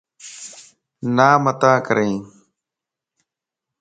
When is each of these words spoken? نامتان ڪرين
نامتان 1.15 1.75
ڪرين 1.85 2.17